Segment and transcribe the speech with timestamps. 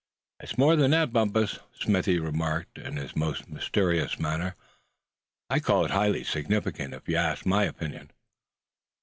[0.39, 4.55] "It's more than that, Bumpus," Smithy remarked, in his most mysterious manner;
[5.47, 8.09] "I'd call it highly significant, if you asked my opinion."